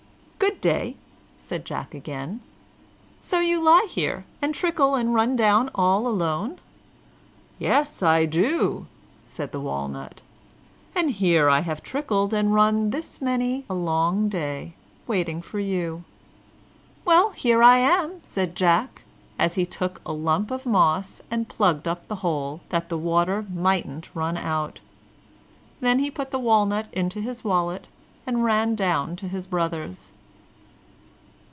"Good 0.41 0.59
day!" 0.59 0.97
said 1.39 1.65
Jack 1.65 1.93
again; 1.95 2.41
"So 3.19 3.39
you 3.39 3.61
lie 3.63 3.85
here, 3.89 4.25
and 4.41 4.53
trickle 4.55 4.93
and 4.95 5.13
run 5.13 5.35
down 5.35 5.69
all 5.73 6.07
alone?" 6.07 6.59
"Yes, 7.59 8.01
I 8.03 8.25
do," 8.25 8.85
said 9.25 9.51
the 9.51 9.59
Walnut; 9.59 10.21
"and 10.95 11.11
here 11.11 11.49
have 11.49 11.77
I 11.79 11.83
trickled 11.83 12.31
and 12.33 12.53
run 12.55 12.89
this 12.91 13.21
many 13.21 13.65
a 13.69 13.73
long 13.75 14.29
day, 14.29 14.73
waiting 15.07 15.41
for 15.43 15.59
you." 15.59 16.03
"Well, 17.05 17.29
here 17.31 17.61
I 17.63 17.77
am," 17.77 18.19
said 18.23 18.55
Jack, 18.55 19.03
as 19.39 19.55
he 19.55 19.65
took 19.65 19.97
up 19.99 20.07
a 20.07 20.11
lump 20.11 20.49
of 20.51 20.65
moss, 20.67 21.21
and 21.31 21.49
plugged 21.49 21.87
up 21.87 22.07
the 22.07 22.15
hole, 22.17 22.61
that 22.69 22.89
the 22.89 22.97
water 22.99 23.45
mightn't 23.51 24.13
run 24.15 24.37
out. 24.37 24.79
Then 25.79 25.97
he 25.99 26.09
put 26.11 26.29
the 26.31 26.37
walnut 26.39 26.87
into 26.91 27.19
his 27.21 27.43
wallet, 27.43 27.87
and 28.27 28.43
ran 28.43 28.73
down 28.75 29.15
to 29.17 29.27
his 29.27 29.45
brothers. 29.47 30.13